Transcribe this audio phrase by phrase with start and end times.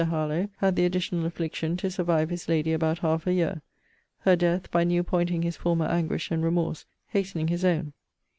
[0.03, 3.61] HARLOWE had the additional affliction to survive his lady about half a year;
[4.21, 7.93] her death, by new pointing his former anguish and remorse, hastening his own.